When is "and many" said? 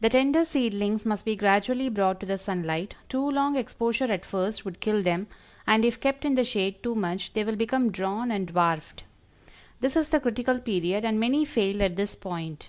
11.04-11.44